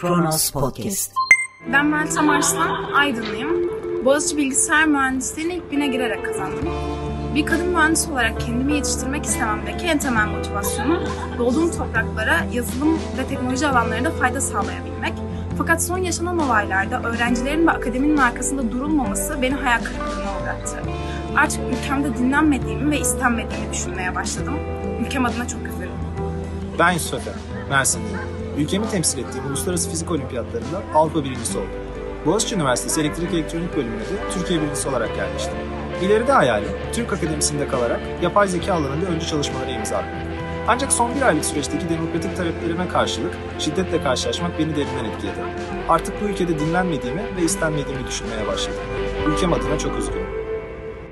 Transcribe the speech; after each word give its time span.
Kronos 0.00 0.50
Podcast. 0.50 1.12
Ben 1.72 1.86
Meltem 1.86 2.30
Arslan, 2.30 2.92
Aydınlıyım. 2.92 3.70
Boğaziçi 4.04 4.36
Bilgisayar 4.36 4.86
Mühendisliğini 4.86 5.54
ilk 5.54 5.72
bine 5.72 5.86
girerek 5.86 6.24
kazandım. 6.24 6.68
Bir 7.34 7.46
kadın 7.46 7.66
mühendis 7.66 8.08
olarak 8.08 8.40
kendimi 8.40 8.72
yetiştirmek 8.74 9.24
istememdeki 9.24 9.86
en 9.86 9.98
temel 9.98 10.26
motivasyonu 10.26 11.02
doğduğum 11.38 11.70
topraklara 11.70 12.46
yazılım 12.52 12.98
ve 13.18 13.26
teknoloji 13.28 13.66
alanlarında 13.66 14.10
fayda 14.10 14.40
sağlayabilmek. 14.40 15.12
Fakat 15.58 15.82
son 15.82 15.98
yaşanan 15.98 16.38
olaylarda 16.38 17.02
öğrencilerin 17.02 17.66
ve 17.66 17.70
akademinin 17.70 18.16
arkasında 18.16 18.72
durulmaması 18.72 19.42
beni 19.42 19.54
hayal 19.54 19.78
kırıklığına 19.78 20.30
uğrattı. 20.42 20.76
Artık 21.36 21.60
ülkemde 21.72 22.18
dinlenmediğimi 22.18 22.90
ve 22.90 23.00
istenmediğimi 23.00 23.72
düşünmeye 23.72 24.14
başladım. 24.14 24.54
Ülkem 25.00 25.24
adına 25.24 25.48
çok 25.48 25.60
üzüldüm. 25.60 25.90
Ben 26.78 26.90
Yusuf 26.90 27.22
Mersin'deyim. 27.70 28.39
Ülkemi 28.60 28.88
temsil 28.88 29.18
ettiğim 29.18 29.46
uluslararası 29.46 29.90
fizik 29.90 30.10
olimpiyatlarında 30.10 30.82
Avrupa 30.94 31.24
birincisi 31.24 31.58
oldum. 31.58 31.70
Boğaziçi 32.26 32.54
Üniversitesi 32.54 33.00
Elektrik 33.00 33.34
Elektronik 33.34 33.76
bölümüne 33.76 34.00
de 34.00 34.30
Türkiye 34.34 34.60
birincisi 34.60 34.88
olarak 34.88 35.16
yerleştim. 35.16 35.54
İleride 36.02 36.32
hayalim, 36.32 36.68
Türk 36.92 37.12
Akademisi'nde 37.12 37.68
kalarak 37.68 38.00
yapay 38.22 38.48
zeka 38.48 38.74
alanında 38.74 39.06
öncü 39.06 39.26
çalışmalara 39.26 39.70
imza 39.70 39.96
atmak. 39.96 40.26
Ancak 40.68 40.92
son 40.92 41.14
bir 41.14 41.22
aylık 41.22 41.44
süreçteki 41.44 41.88
demokratik 41.88 42.36
taleplerime 42.36 42.88
karşılık 42.88 43.32
şiddetle 43.58 44.02
karşılaşmak 44.02 44.58
beni 44.58 44.76
derinden 44.76 45.04
etkiledi. 45.04 45.40
Artık 45.88 46.22
bu 46.22 46.24
ülkede 46.24 46.58
dinlenmediğimi 46.58 47.22
ve 47.36 47.42
istenmediğimi 47.44 48.06
düşünmeye 48.06 48.46
başladım. 48.46 48.80
Ülkem 49.28 49.52
adına 49.52 49.78
çok 49.78 49.98
üzgünüm. 49.98 50.26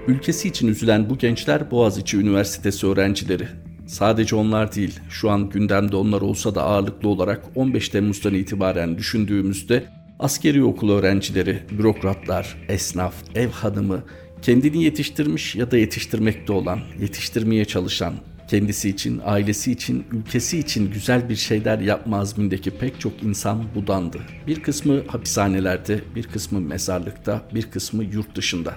Ülkesi 0.08 0.48
için 0.48 0.68
üzülen 0.68 1.10
bu 1.10 1.18
gençler 1.18 1.70
Boğaziçi 1.70 2.16
Üniversitesi 2.16 2.86
öğrencileri. 2.86 3.48
Sadece 3.88 4.36
onlar 4.36 4.74
değil, 4.74 5.00
şu 5.10 5.30
an 5.30 5.50
gündemde 5.50 5.96
onlar 5.96 6.20
olsa 6.20 6.54
da 6.54 6.62
ağırlıklı 6.62 7.08
olarak 7.08 7.42
15 7.54 7.88
Temmuz'dan 7.88 8.34
itibaren 8.34 8.98
düşündüğümüzde 8.98 9.84
askeri 10.18 10.64
okul 10.64 10.90
öğrencileri, 10.90 11.62
bürokratlar, 11.70 12.56
esnaf, 12.68 13.14
ev 13.34 13.48
hanımı, 13.48 14.02
kendini 14.42 14.84
yetiştirmiş 14.84 15.54
ya 15.54 15.70
da 15.70 15.78
yetiştirmekte 15.78 16.52
olan, 16.52 16.80
yetiştirmeye 17.00 17.64
çalışan, 17.64 18.14
kendisi 18.48 18.88
için, 18.88 19.20
ailesi 19.24 19.72
için, 19.72 20.04
ülkesi 20.12 20.58
için 20.58 20.92
güzel 20.92 21.28
bir 21.28 21.36
şeyler 21.36 21.78
yapma 21.78 22.18
azmindeki 22.18 22.70
pek 22.70 23.00
çok 23.00 23.22
insan 23.22 23.64
budandı. 23.74 24.18
Bir 24.46 24.62
kısmı 24.62 25.02
hapishanelerde, 25.06 26.00
bir 26.14 26.24
kısmı 26.24 26.60
mezarlıkta, 26.60 27.42
bir 27.54 27.62
kısmı 27.62 28.04
yurt 28.04 28.36
dışında. 28.36 28.74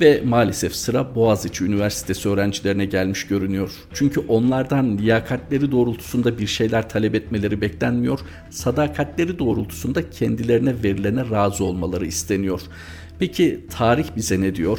Ve 0.00 0.22
maalesef 0.24 0.74
sıra 0.74 1.14
Boğaziçi 1.14 1.64
Üniversitesi 1.64 2.28
öğrencilerine 2.28 2.84
gelmiş 2.84 3.26
görünüyor. 3.26 3.70
Çünkü 3.94 4.20
onlardan 4.20 4.98
liyakatleri 4.98 5.72
doğrultusunda 5.72 6.38
bir 6.38 6.46
şeyler 6.46 6.88
talep 6.88 7.14
etmeleri 7.14 7.60
beklenmiyor, 7.60 8.20
sadakatleri 8.50 9.38
doğrultusunda 9.38 10.10
kendilerine 10.10 10.82
verilene 10.82 11.30
razı 11.30 11.64
olmaları 11.64 12.06
isteniyor. 12.06 12.60
Peki 13.18 13.66
tarih 13.70 14.06
bize 14.16 14.40
ne 14.40 14.54
diyor? 14.54 14.78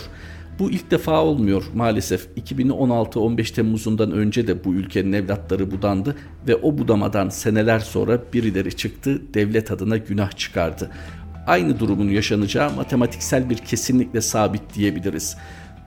Bu 0.60 0.72
ilk 0.72 0.92
defa 0.92 1.24
olmuyor 1.24 1.64
maalesef. 1.76 2.28
2016-15 2.38 3.54
Temmuz'undan 3.54 4.12
önce 4.12 4.48
de 4.48 4.64
bu 4.64 4.74
ülkenin 4.74 5.14
evlatları 5.14 5.72
budandı 5.72 6.16
ve 6.48 6.56
o 6.56 6.78
budamadan 6.78 7.30
seneler 7.30 7.80
sonra 7.80 8.22
birileri 8.34 8.76
çıktı, 8.76 9.22
devlet 9.34 9.72
adına 9.72 9.98
günah 9.98 10.32
çıkardı 10.32 10.92
aynı 11.48 11.80
durumun 11.80 12.10
yaşanacağı 12.10 12.74
matematiksel 12.74 13.50
bir 13.50 13.58
kesinlikle 13.58 14.22
sabit 14.22 14.76
diyebiliriz. 14.76 15.38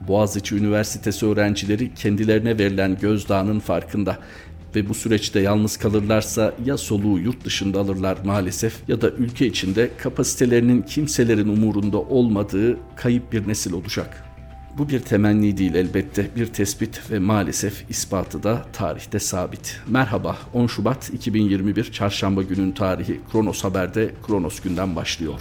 Boğaziçi 0.07 0.55
Üniversitesi 0.55 1.25
öğrencileri 1.25 1.93
kendilerine 1.93 2.59
verilen 2.59 2.97
gözdağının 2.99 3.59
farkında 3.59 4.17
ve 4.75 4.89
bu 4.89 4.93
süreçte 4.93 5.39
yalnız 5.39 5.77
kalırlarsa 5.77 6.53
ya 6.65 6.77
soluğu 6.77 7.19
yurt 7.19 7.45
dışında 7.45 7.79
alırlar 7.79 8.17
maalesef 8.25 8.89
ya 8.89 9.01
da 9.01 9.09
ülke 9.09 9.47
içinde 9.47 9.89
kapasitelerinin 9.97 10.81
kimselerin 10.81 11.47
umurunda 11.47 11.97
olmadığı 11.97 12.77
kayıp 12.95 13.33
bir 13.33 13.47
nesil 13.47 13.73
olacak. 13.73 14.34
Bu 14.77 14.89
bir 14.89 14.99
temenni 14.99 15.57
değil 15.57 15.75
elbette 15.75 16.29
bir 16.35 16.45
tespit 16.45 17.11
ve 17.11 17.19
maalesef 17.19 17.89
ispatı 17.89 18.43
da 18.43 18.65
tarihte 18.73 19.19
sabit. 19.19 19.81
Merhaba 19.87 20.37
10 20.53 20.67
Şubat 20.67 21.09
2021 21.13 21.91
Çarşamba 21.91 22.43
günün 22.43 22.71
tarihi 22.71 23.19
Kronos 23.31 23.63
Haber'de 23.63 24.11
Kronos 24.27 24.59
günden 24.59 24.95
başlıyor. 24.95 25.39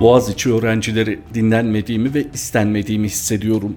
Boğaziçi 0.00 0.52
öğrencileri 0.52 1.20
dinlenmediğimi 1.34 2.14
ve 2.14 2.26
istenmediğimi 2.34 3.06
hissediyorum. 3.06 3.76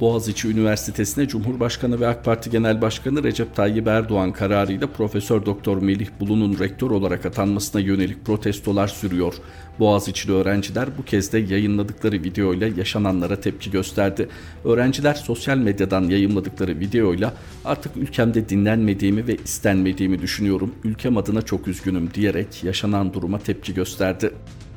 Boğaziçi 0.00 0.48
Üniversitesi'ne 0.48 1.28
Cumhurbaşkanı 1.28 2.00
ve 2.00 2.06
AK 2.06 2.24
Parti 2.24 2.50
Genel 2.50 2.80
Başkanı 2.80 3.22
Recep 3.22 3.54
Tayyip 3.54 3.86
Erdoğan 3.86 4.32
kararıyla 4.32 4.86
Profesör 4.86 5.46
Doktor 5.46 5.82
Melih 5.82 6.08
Bulu'nun 6.20 6.58
rektör 6.58 6.90
olarak 6.90 7.26
atanmasına 7.26 7.80
yönelik 7.80 8.24
protestolar 8.24 8.88
sürüyor. 8.88 9.34
Boğaziçi'li 9.78 10.32
öğrenciler 10.32 10.88
bu 10.98 11.04
kez 11.04 11.32
de 11.32 11.38
yayınladıkları 11.38 12.16
videoyla 12.16 12.68
yaşananlara 12.76 13.40
tepki 13.40 13.70
gösterdi. 13.70 14.28
Öğrenciler 14.64 15.14
sosyal 15.14 15.58
medyadan 15.58 16.02
yayınladıkları 16.02 16.80
videoyla 16.80 17.34
artık 17.64 17.96
ülkemde 17.96 18.48
dinlenmediğimi 18.48 19.26
ve 19.26 19.36
istenmediğimi 19.44 20.22
düşünüyorum. 20.22 20.74
Ülkem 20.84 21.16
adına 21.16 21.42
çok 21.42 21.68
üzgünüm 21.68 22.10
diyerek 22.14 22.64
yaşanan 22.64 23.14
duruma 23.14 23.38
tepki 23.38 23.74
gösterdi 23.74 24.30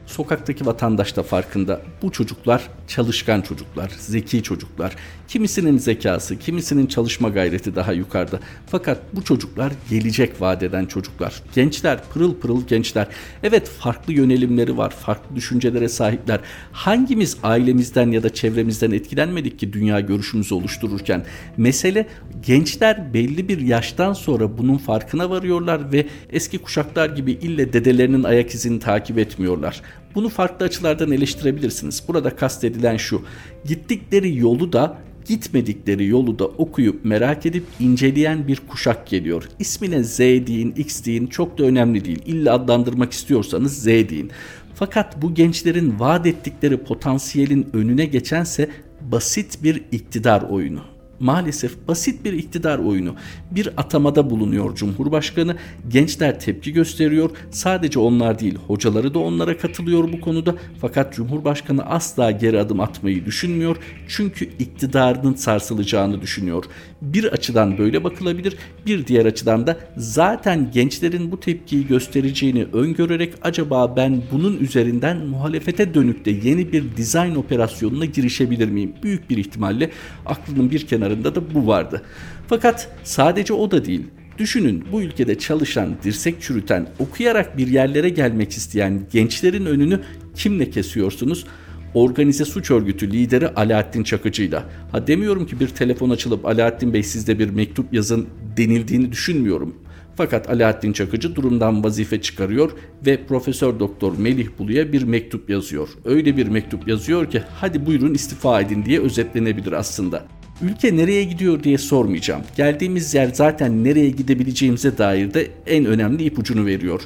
sokaktaki 0.09 0.65
vatandaş 0.65 1.15
da 1.15 1.23
farkında. 1.23 1.81
Bu 2.01 2.11
çocuklar 2.11 2.69
çalışkan 2.87 3.41
çocuklar, 3.41 3.91
zeki 3.97 4.43
çocuklar. 4.43 4.95
Kimisinin 5.27 5.77
zekası, 5.77 6.39
kimisinin 6.39 6.87
çalışma 6.87 7.29
gayreti 7.29 7.75
daha 7.75 7.93
yukarıda. 7.93 8.39
Fakat 8.67 8.99
bu 9.13 9.23
çocuklar 9.23 9.73
gelecek 9.89 10.41
vadeden 10.41 10.85
çocuklar. 10.85 11.41
Gençler, 11.55 11.99
pırıl 12.13 12.35
pırıl 12.35 12.67
gençler. 12.67 13.07
Evet 13.43 13.69
farklı 13.79 14.13
yönelimleri 14.13 14.77
var, 14.77 14.89
farklı 14.89 15.35
düşüncelere 15.35 15.89
sahipler. 15.89 16.39
Hangimiz 16.71 17.37
ailemizden 17.43 18.11
ya 18.11 18.23
da 18.23 18.33
çevremizden 18.33 18.91
etkilenmedik 18.91 19.59
ki 19.59 19.73
dünya 19.73 19.99
görüşümüzü 19.99 20.53
oluştururken? 20.53 21.25
Mesele 21.57 22.07
gençler 22.45 23.13
belli 23.13 23.49
bir 23.49 23.59
yaştan 23.59 24.13
sonra 24.13 24.57
bunun 24.57 24.77
farkına 24.77 25.29
varıyorlar 25.29 25.91
ve 25.91 26.07
eski 26.29 26.57
kuşaklar 26.57 27.09
gibi 27.09 27.31
ille 27.31 27.73
dedelerinin 27.73 28.23
ayak 28.23 28.53
izini 28.53 28.79
takip 28.79 29.17
etmiyorlar. 29.17 29.81
Bunu 30.15 30.29
farklı 30.29 30.65
açılardan 30.65 31.11
eleştirebilirsiniz. 31.11 32.03
Burada 32.07 32.35
kastedilen 32.35 32.97
şu. 32.97 33.21
Gittikleri 33.65 34.37
yolu 34.37 34.73
da 34.73 34.97
gitmedikleri 35.25 36.07
yolu 36.07 36.39
da 36.39 36.45
okuyup 36.45 37.05
merak 37.05 37.45
edip 37.45 37.63
inceleyen 37.79 38.47
bir 38.47 38.61
kuşak 38.67 39.07
geliyor. 39.07 39.43
İsmine 39.59 40.03
Z 40.03 40.19
deyin, 40.19 40.71
X 40.71 41.05
deyin 41.05 41.27
çok 41.27 41.57
da 41.57 41.63
önemli 41.63 42.05
değil. 42.05 42.21
İlla 42.25 42.53
adlandırmak 42.53 43.11
istiyorsanız 43.11 43.81
Z 43.81 43.85
deyin. 43.85 44.31
Fakat 44.75 45.21
bu 45.21 45.33
gençlerin 45.33 45.99
vaat 45.99 46.27
ettikleri 46.27 46.77
potansiyelin 46.77 47.67
önüne 47.73 48.05
geçense 48.05 48.69
basit 49.01 49.63
bir 49.63 49.83
iktidar 49.91 50.41
oyunu 50.41 50.98
maalesef 51.19 51.87
basit 51.87 52.25
bir 52.25 52.33
iktidar 52.33 52.79
oyunu. 52.79 53.15
Bir 53.51 53.69
atamada 53.77 54.29
bulunuyor 54.29 54.75
Cumhurbaşkanı. 54.75 55.55
Gençler 55.87 56.39
tepki 56.39 56.73
gösteriyor. 56.73 57.29
Sadece 57.51 57.99
onlar 57.99 58.39
değil 58.39 58.57
hocaları 58.67 59.13
da 59.13 59.19
onlara 59.19 59.57
katılıyor 59.57 60.13
bu 60.13 60.21
konuda. 60.21 60.55
Fakat 60.81 61.13
Cumhurbaşkanı 61.13 61.85
asla 61.85 62.31
geri 62.31 62.59
adım 62.59 62.79
atmayı 62.79 63.25
düşünmüyor. 63.25 63.77
Çünkü 64.07 64.45
iktidarının 64.59 65.33
sarsılacağını 65.33 66.21
düşünüyor. 66.21 66.63
Bir 67.01 67.23
açıdan 67.23 67.77
böyle 67.77 68.03
bakılabilir. 68.03 68.55
Bir 68.85 69.07
diğer 69.07 69.25
açıdan 69.25 69.67
da 69.67 69.77
zaten 69.97 70.71
gençlerin 70.71 71.31
bu 71.31 71.39
tepkiyi 71.39 71.87
göstereceğini 71.87 72.65
öngörerek 72.73 73.33
acaba 73.41 73.95
ben 73.95 74.21
bunun 74.31 74.57
üzerinden 74.57 75.17
muhalefete 75.17 75.93
dönük 75.93 76.25
de 76.25 76.31
yeni 76.31 76.71
bir 76.71 76.97
dizayn 76.97 77.35
operasyonuna 77.35 78.05
girişebilir 78.05 78.69
miyim? 78.69 78.93
Büyük 79.03 79.29
bir 79.29 79.37
ihtimalle 79.37 79.91
aklının 80.25 80.71
bir 80.71 80.87
kenarı 80.87 81.08
planlarında 81.09 81.35
da 81.35 81.53
bu 81.53 81.67
vardı. 81.67 82.01
Fakat 82.47 82.87
sadece 83.03 83.53
o 83.53 83.71
da 83.71 83.85
değil. 83.85 84.07
Düşünün 84.37 84.83
bu 84.91 85.01
ülkede 85.01 85.37
çalışan, 85.37 85.95
dirsek 86.03 86.41
çürüten, 86.41 86.87
okuyarak 86.99 87.57
bir 87.57 87.67
yerlere 87.67 88.09
gelmek 88.09 88.51
isteyen 88.51 89.01
gençlerin 89.11 89.65
önünü 89.65 89.99
kimle 90.35 90.69
kesiyorsunuz? 90.69 91.45
Organize 91.93 92.45
suç 92.45 92.71
örgütü 92.71 93.11
lideri 93.11 93.47
Alaaddin 93.47 94.03
Çakıcı'yla. 94.03 94.63
Ha 94.91 95.07
demiyorum 95.07 95.45
ki 95.45 95.59
bir 95.59 95.67
telefon 95.67 96.09
açılıp 96.09 96.45
Alaaddin 96.45 96.93
Bey 96.93 97.03
sizde 97.03 97.39
bir 97.39 97.49
mektup 97.49 97.93
yazın 97.93 98.27
denildiğini 98.57 99.11
düşünmüyorum. 99.11 99.75
Fakat 100.15 100.49
Alaaddin 100.49 100.93
Çakıcı 100.93 101.35
durumdan 101.35 101.83
vazife 101.83 102.21
çıkarıyor 102.21 102.71
ve 103.05 103.25
Profesör 103.25 103.79
Doktor 103.79 104.17
Melih 104.17 104.47
Bulu'ya 104.59 104.93
bir 104.93 105.03
mektup 105.03 105.49
yazıyor. 105.49 105.89
Öyle 106.05 106.37
bir 106.37 106.47
mektup 106.47 106.87
yazıyor 106.87 107.31
ki 107.31 107.41
hadi 107.55 107.85
buyurun 107.85 108.13
istifa 108.13 108.61
edin 108.61 108.85
diye 108.85 108.99
özetlenebilir 108.99 109.71
aslında. 109.71 110.25
Ülke 110.61 110.97
nereye 110.97 111.23
gidiyor 111.23 111.63
diye 111.63 111.77
sormayacağım. 111.77 112.41
Geldiğimiz 112.57 113.13
yer 113.13 113.29
zaten 113.33 113.83
nereye 113.83 114.09
gidebileceğimize 114.09 114.97
dair 114.97 115.33
de 115.33 115.47
en 115.67 115.85
önemli 115.85 116.23
ipucunu 116.23 116.65
veriyor. 116.65 117.01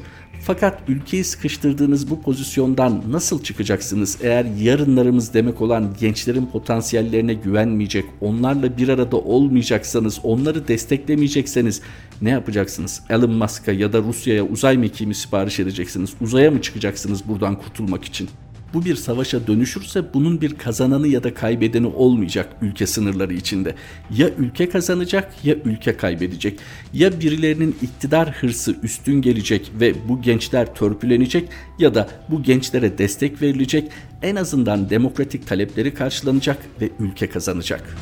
Fakat 0.46 0.80
ülkeyi 0.88 1.24
sıkıştırdığınız 1.24 2.10
bu 2.10 2.22
pozisyondan 2.22 3.04
nasıl 3.10 3.44
çıkacaksınız 3.44 4.18
eğer 4.22 4.46
yarınlarımız 4.46 5.34
demek 5.34 5.62
olan 5.62 5.96
gençlerin 6.00 6.46
potansiyellerine 6.46 7.34
güvenmeyecek, 7.34 8.06
onlarla 8.22 8.78
bir 8.78 8.90
arada 8.90 9.18
olmayacaksanız, 9.18 10.20
onları 10.24 10.68
desteklemeyecekseniz 10.68 11.82
ne 12.22 12.30
yapacaksınız? 12.30 13.02
Elon 13.10 13.32
Musk'a 13.32 13.72
ya 13.72 13.94
da 13.94 14.00
Rusya'ya 14.00 14.44
uzay 14.44 14.78
mekiği 14.78 15.14
sipariş 15.14 15.60
edeceksiniz? 15.60 16.14
Uzaya 16.22 16.52
mı 16.52 16.62
çıkacaksınız 16.62 17.28
buradan 17.28 17.56
kurtulmak 17.56 18.06
için? 18.06 18.30
Bu 18.74 18.86
bir 18.86 18.96
savaşa 18.96 19.48
dönüşürse 19.48 20.14
bunun 20.14 20.42
bir 20.42 20.56
kazananı 20.56 21.08
ya 21.08 21.24
da 21.24 21.34
kaybedeni 21.34 21.88
olmayacak 21.88 22.56
ülke 22.62 22.88
sınırları 22.88 23.34
içinde. 23.34 23.76
Ya 24.18 24.30
ülke 24.38 24.70
kazanacak 24.70 25.34
ya 25.44 25.56
ülke 25.66 25.98
kaybedecek. 25.98 26.60
Ya 26.94 27.20
birilerinin 27.20 27.76
iktidar 27.82 28.32
hırsı 28.32 28.76
üstün 28.84 29.22
gelecek 29.22 29.72
ve 29.80 29.94
bu 30.10 30.22
gençler 30.22 30.76
törpülenecek 30.76 31.50
ya 31.80 31.96
da 31.96 32.10
bu 32.30 32.44
gençlere 32.44 32.98
destek 32.98 33.42
verilecek. 33.42 33.92
En 34.22 34.36
azından 34.36 34.90
demokratik 34.90 35.48
talepleri 35.48 35.94
karşılanacak 35.94 36.58
ve 36.82 36.90
ülke 37.00 37.30
kazanacak. 37.30 37.98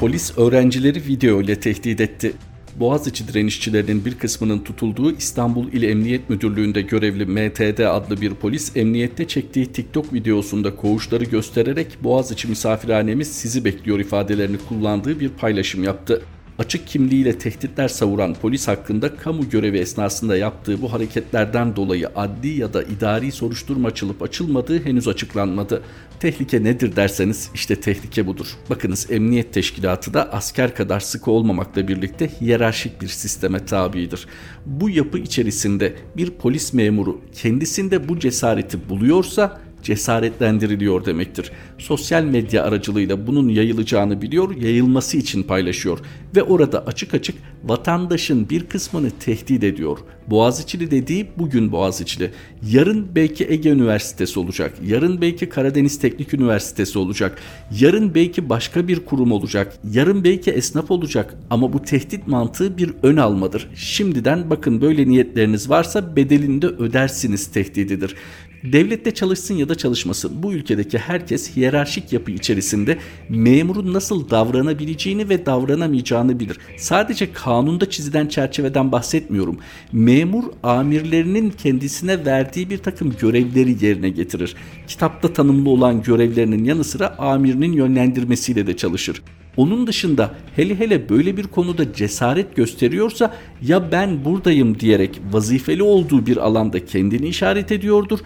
Polis 0.00 0.38
öğrencileri 0.38 1.06
video 1.06 1.40
ile 1.40 1.60
tehdit 1.60 2.00
etti. 2.00 2.32
Boğaziçi 2.80 3.28
direnişçilerinin 3.28 4.04
bir 4.04 4.14
kısmının 4.14 4.58
tutulduğu 4.58 5.12
İstanbul 5.12 5.72
İl 5.72 5.82
Emniyet 5.82 6.30
Müdürlüğü'nde 6.30 6.82
görevli 6.82 7.26
MTD 7.26 7.78
adlı 7.78 8.20
bir 8.20 8.34
polis 8.34 8.76
emniyette 8.76 9.28
çektiği 9.28 9.66
TikTok 9.66 10.12
videosunda 10.12 10.76
koğuşları 10.76 11.24
göstererek 11.24 11.86
Boğaziçi 12.04 12.48
misafirhanemiz 12.48 13.32
sizi 13.32 13.64
bekliyor 13.64 13.98
ifadelerini 13.98 14.56
kullandığı 14.68 15.20
bir 15.20 15.28
paylaşım 15.28 15.84
yaptı 15.84 16.22
açık 16.58 16.86
kimliğiyle 16.86 17.38
tehditler 17.38 17.88
savuran 17.88 18.34
polis 18.34 18.68
hakkında 18.68 19.16
kamu 19.16 19.50
görevi 19.50 19.78
esnasında 19.78 20.36
yaptığı 20.36 20.82
bu 20.82 20.92
hareketlerden 20.92 21.76
dolayı 21.76 22.08
adli 22.16 22.48
ya 22.48 22.72
da 22.72 22.82
idari 22.82 23.32
soruşturma 23.32 23.88
açılıp 23.88 24.22
açılmadığı 24.22 24.84
henüz 24.84 25.08
açıklanmadı. 25.08 25.82
Tehlike 26.20 26.64
nedir 26.64 26.96
derseniz 26.96 27.50
işte 27.54 27.80
tehlike 27.80 28.26
budur. 28.26 28.46
Bakınız 28.70 29.10
emniyet 29.10 29.54
teşkilatı 29.54 30.14
da 30.14 30.32
asker 30.32 30.74
kadar 30.74 31.00
sıkı 31.00 31.30
olmamakla 31.30 31.88
birlikte 31.88 32.30
hiyerarşik 32.40 33.02
bir 33.02 33.08
sisteme 33.08 33.66
tabidir. 33.66 34.26
Bu 34.66 34.90
yapı 34.90 35.18
içerisinde 35.18 35.94
bir 36.16 36.30
polis 36.30 36.72
memuru 36.72 37.20
kendisinde 37.32 38.08
bu 38.08 38.18
cesareti 38.18 38.88
buluyorsa 38.88 39.60
cesaretlendiriliyor 39.82 41.04
demektir. 41.04 41.52
Sosyal 41.78 42.22
medya 42.22 42.64
aracılığıyla 42.64 43.26
bunun 43.26 43.48
yayılacağını 43.48 44.22
biliyor, 44.22 44.56
yayılması 44.56 45.16
için 45.16 45.42
paylaşıyor 45.42 45.98
ve 46.36 46.42
orada 46.42 46.86
açık 46.86 47.14
açık 47.14 47.36
vatandaşın 47.64 48.48
bir 48.50 48.64
kısmını 48.64 49.10
tehdit 49.10 49.64
ediyor. 49.64 49.98
Boğaziçi'li 50.30 50.90
dediği 50.90 51.28
bugün 51.38 51.72
Boğaziçi'li. 51.72 52.30
Yarın 52.70 53.08
belki 53.14 53.46
Ege 53.48 53.70
Üniversitesi 53.70 54.40
olacak. 54.40 54.74
Yarın 54.86 55.20
belki 55.20 55.48
Karadeniz 55.48 55.98
Teknik 55.98 56.34
Üniversitesi 56.34 56.98
olacak. 56.98 57.38
Yarın 57.80 58.14
belki 58.14 58.48
başka 58.48 58.88
bir 58.88 59.04
kurum 59.04 59.32
olacak. 59.32 59.74
Yarın 59.92 60.24
belki 60.24 60.50
esnaf 60.50 60.90
olacak. 60.90 61.34
Ama 61.50 61.72
bu 61.72 61.82
tehdit 61.82 62.26
mantığı 62.26 62.78
bir 62.78 62.90
ön 63.02 63.16
almadır. 63.16 63.68
Şimdiden 63.74 64.50
bakın 64.50 64.80
böyle 64.80 65.08
niyetleriniz 65.08 65.70
varsa 65.70 66.16
bedelini 66.16 66.62
de 66.62 66.66
ödersiniz 66.66 67.46
tehdididir. 67.46 68.14
Devlette 68.62 69.14
çalışsın 69.14 69.54
ya 69.54 69.68
da 69.68 69.74
çalışmasın 69.74 70.42
bu 70.42 70.52
ülkedeki 70.52 70.98
herkes 70.98 71.56
hiyerarşik 71.56 72.12
yapı 72.12 72.30
içerisinde 72.30 72.98
memurun 73.28 73.92
nasıl 73.92 74.30
davranabileceğini 74.30 75.28
ve 75.28 75.46
davranamayacağını 75.46 76.40
bilir. 76.40 76.58
Sadece 76.76 77.32
kanunda 77.32 77.90
çizilen 77.90 78.26
çerçeveden 78.26 78.92
bahsetmiyorum. 78.92 79.58
Memur 79.92 80.44
amirlerinin 80.62 81.50
kendisine 81.50 82.24
verdiği 82.24 82.70
bir 82.70 82.78
takım 82.78 83.14
görevleri 83.20 83.84
yerine 83.84 84.10
getirir. 84.10 84.56
Kitapta 84.88 85.32
tanımlı 85.32 85.70
olan 85.70 86.02
görevlerinin 86.02 86.64
yanı 86.64 86.84
sıra 86.84 87.18
amirinin 87.18 87.72
yönlendirmesiyle 87.72 88.66
de 88.66 88.76
çalışır. 88.76 89.22
Onun 89.58 89.86
dışında 89.86 90.30
hele 90.56 90.78
hele 90.78 91.08
böyle 91.08 91.36
bir 91.36 91.46
konuda 91.46 91.92
cesaret 91.92 92.56
gösteriyorsa 92.56 93.34
ya 93.62 93.92
ben 93.92 94.24
buradayım 94.24 94.80
diyerek 94.80 95.20
vazifeli 95.32 95.82
olduğu 95.82 96.26
bir 96.26 96.36
alanda 96.36 96.84
kendini 96.84 97.28
işaret 97.28 97.72
ediyordur 97.72 98.18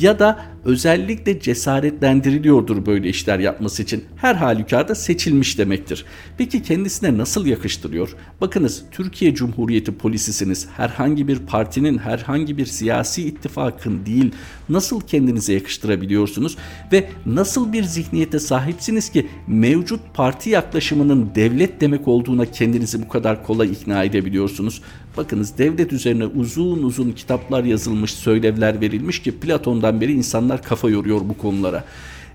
ya 0.00 0.18
da 0.18 0.38
özellikle 0.64 1.40
cesaretlendiriliyordur 1.40 2.86
böyle 2.86 3.08
işler 3.08 3.38
yapması 3.38 3.82
için. 3.82 4.04
Her 4.16 4.34
halükarda 4.34 4.94
seçilmiş 4.94 5.58
demektir. 5.58 6.04
Peki 6.38 6.62
kendisine 6.62 7.18
nasıl 7.18 7.46
yakıştırıyor? 7.46 8.16
Bakınız 8.40 8.82
Türkiye 8.90 9.34
Cumhuriyeti 9.34 9.92
polisisiniz. 9.92 10.68
Herhangi 10.76 11.28
bir 11.28 11.38
partinin, 11.38 11.98
herhangi 11.98 12.56
bir 12.56 12.66
siyasi 12.66 13.26
ittifakın 13.26 14.06
değil. 14.06 14.32
Nasıl 14.68 15.00
kendinize 15.00 15.52
yakıştırabiliyorsunuz 15.52 16.56
ve 16.92 17.08
nasıl 17.26 17.72
bir 17.72 17.84
zihniyete 17.84 18.38
sahipsiniz 18.38 19.10
ki 19.10 19.26
mevcut 19.46 20.00
parti 20.14 20.50
yaklaşımının 20.50 21.30
devlet 21.34 21.80
demek 21.80 22.08
olduğuna 22.08 22.46
kendinizi 22.46 23.02
bu 23.02 23.08
kadar 23.08 23.44
kolay 23.44 23.68
ikna 23.70 24.04
edebiliyorsunuz? 24.04 24.82
Bakınız 25.16 25.58
devlet 25.58 25.92
üzerine 25.92 26.26
uzun 26.26 26.82
uzun 26.82 27.12
kitaplar 27.12 27.64
yazılmış, 27.64 28.10
söylevler 28.10 28.80
verilmiş 28.80 29.22
ki 29.22 29.38
Platon'dan 29.38 30.00
beri 30.00 30.12
insanlar 30.50 30.62
kafa 30.62 30.90
yoruyor 30.90 31.20
bu 31.24 31.38
konulara 31.38 31.84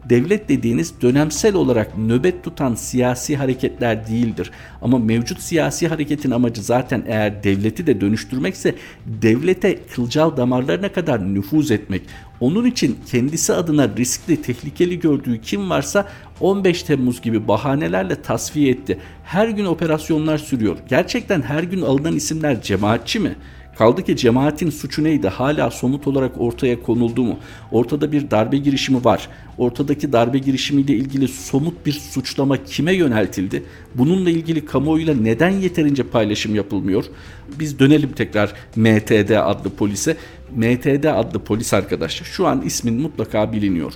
devlet 0.09 0.49
dediğiniz 0.49 1.01
dönemsel 1.01 1.55
olarak 1.55 1.97
nöbet 1.97 2.43
tutan 2.43 2.75
siyasi 2.75 3.35
hareketler 3.37 4.07
değildir. 4.07 4.51
Ama 4.81 4.99
mevcut 4.99 5.41
siyasi 5.41 5.87
hareketin 5.87 6.31
amacı 6.31 6.61
zaten 6.61 7.03
eğer 7.07 7.43
devleti 7.43 7.87
de 7.87 8.01
dönüştürmekse 8.01 8.75
devlete 9.05 9.79
kılcal 9.95 10.37
damarlarına 10.37 10.91
kadar 10.91 11.33
nüfuz 11.33 11.71
etmek. 11.71 12.01
Onun 12.39 12.65
için 12.65 12.97
kendisi 13.11 13.53
adına 13.53 13.89
riskli, 13.97 14.41
tehlikeli 14.41 14.99
gördüğü 14.99 15.41
kim 15.41 15.69
varsa 15.69 16.07
15 16.39 16.83
Temmuz 16.83 17.21
gibi 17.21 17.47
bahanelerle 17.47 18.21
tasfiye 18.21 18.71
etti. 18.71 18.99
Her 19.23 19.47
gün 19.47 19.65
operasyonlar 19.65 20.37
sürüyor. 20.37 20.77
Gerçekten 20.89 21.41
her 21.41 21.63
gün 21.63 21.81
alınan 21.81 22.15
isimler 22.15 22.61
cemaatçi 22.61 23.19
mi? 23.19 23.35
Kaldı 23.77 24.03
ki 24.03 24.17
cemaatin 24.17 24.69
suçu 24.69 25.03
neydi 25.03 25.27
hala 25.27 25.71
somut 25.71 26.07
olarak 26.07 26.41
ortaya 26.41 26.81
konuldu 26.81 27.23
mu? 27.23 27.39
Ortada 27.71 28.11
bir 28.11 28.31
darbe 28.31 28.57
girişimi 28.57 29.05
var. 29.05 29.29
Ortadaki 29.57 30.13
darbe 30.13 30.37
girişimiyle 30.37 30.93
ilgili 30.93 31.27
somut 31.27 31.85
bir 31.85 31.91
suçlama 31.91 32.63
kime 32.63 32.93
yöneltildi? 32.93 33.63
Bununla 33.95 34.29
ilgili 34.29 34.65
kamuoyuyla 34.65 35.13
neden 35.13 35.49
yeterince 35.49 36.03
paylaşım 36.03 36.55
yapılmıyor? 36.55 37.05
Biz 37.59 37.79
dönelim 37.79 38.11
tekrar 38.11 38.53
MTD 38.75 39.29
adlı 39.29 39.69
polise. 39.69 40.17
MTD 40.55 41.03
adlı 41.03 41.39
polis 41.39 41.73
arkadaş 41.73 42.21
şu 42.23 42.47
an 42.47 42.61
ismin 42.61 43.01
mutlaka 43.01 43.51
biliniyor. 43.51 43.93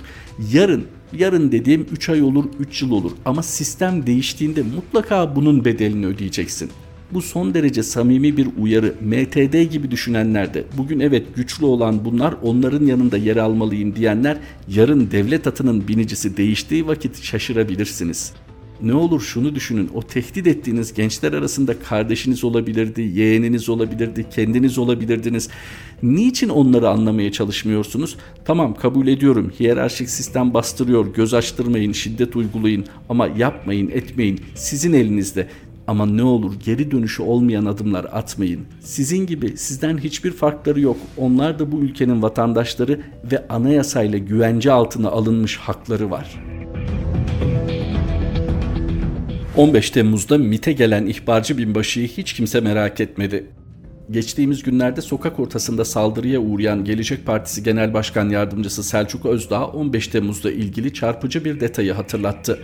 Yarın 0.52 0.86
yarın 1.12 1.52
dediğim 1.52 1.86
3 1.92 2.08
ay 2.08 2.22
olur 2.22 2.44
3 2.58 2.82
yıl 2.82 2.90
olur 2.90 3.12
ama 3.24 3.42
sistem 3.42 4.06
değiştiğinde 4.06 4.62
mutlaka 4.62 5.36
bunun 5.36 5.64
bedelini 5.64 6.06
ödeyeceksin. 6.06 6.70
Bu 7.12 7.22
son 7.22 7.54
derece 7.54 7.82
samimi 7.82 8.36
bir 8.36 8.48
uyarı. 8.58 8.94
MTD 9.00 9.62
gibi 9.62 9.90
düşünenler 9.90 10.54
de 10.54 10.64
bugün 10.78 11.00
evet 11.00 11.26
güçlü 11.36 11.66
olan 11.66 12.04
bunlar 12.04 12.34
onların 12.42 12.86
yanında 12.86 13.16
yer 13.16 13.36
almalıyım 13.36 13.96
diyenler 13.96 14.38
yarın 14.68 15.10
devlet 15.10 15.46
atının 15.46 15.88
binicisi 15.88 16.36
değiştiği 16.36 16.86
vakit 16.86 17.22
şaşırabilirsiniz. 17.22 18.32
Ne 18.82 18.94
olur 18.94 19.20
şunu 19.20 19.54
düşünün 19.54 19.90
o 19.94 20.02
tehdit 20.02 20.46
ettiğiniz 20.46 20.94
gençler 20.94 21.32
arasında 21.32 21.78
kardeşiniz 21.78 22.44
olabilirdi, 22.44 23.02
yeğeniniz 23.02 23.68
olabilirdi, 23.68 24.26
kendiniz 24.30 24.78
olabilirdiniz. 24.78 25.48
Niçin 26.02 26.48
onları 26.48 26.88
anlamaya 26.88 27.32
çalışmıyorsunuz? 27.32 28.16
Tamam 28.44 28.74
kabul 28.74 29.06
ediyorum 29.06 29.52
hiyerarşik 29.60 30.10
sistem 30.10 30.54
bastırıyor, 30.54 31.14
göz 31.14 31.34
açtırmayın, 31.34 31.92
şiddet 31.92 32.36
uygulayın 32.36 32.84
ama 33.08 33.26
yapmayın, 33.26 33.90
etmeyin. 33.90 34.40
Sizin 34.54 34.92
elinizde. 34.92 35.48
Ama 35.86 36.06
ne 36.06 36.22
olur 36.22 36.54
geri 36.64 36.90
dönüşü 36.90 37.22
olmayan 37.22 37.64
adımlar 37.64 38.04
atmayın. 38.04 38.60
Sizin 38.80 39.26
gibi 39.26 39.56
sizden 39.56 39.98
hiçbir 39.98 40.30
farkları 40.30 40.80
yok. 40.80 40.96
Onlar 41.16 41.58
da 41.58 41.72
bu 41.72 41.80
ülkenin 41.80 42.22
vatandaşları 42.22 43.00
ve 43.32 43.48
anayasayla 43.48 44.18
güvence 44.18 44.72
altına 44.72 45.08
alınmış 45.08 45.56
hakları 45.56 46.10
var. 46.10 46.44
15 49.56 49.90
Temmuz'da 49.90 50.38
MIT'e 50.38 50.72
gelen 50.72 51.06
ihbarcı 51.06 51.58
binbaşıyı 51.58 52.08
hiç 52.08 52.32
kimse 52.32 52.60
merak 52.60 53.00
etmedi. 53.00 53.46
Geçtiğimiz 54.10 54.62
günlerde 54.62 55.00
sokak 55.00 55.40
ortasında 55.40 55.84
saldırıya 55.84 56.40
uğrayan 56.40 56.84
Gelecek 56.84 57.26
Partisi 57.26 57.62
Genel 57.62 57.94
Başkan 57.94 58.28
Yardımcısı 58.28 58.84
Selçuk 58.84 59.26
Özdağ 59.26 59.66
15 59.66 60.08
Temmuz'da 60.08 60.50
ilgili 60.50 60.94
çarpıcı 60.94 61.44
bir 61.44 61.60
detayı 61.60 61.92
hatırlattı. 61.92 62.58